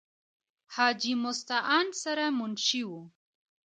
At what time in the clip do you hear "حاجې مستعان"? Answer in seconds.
0.73-1.87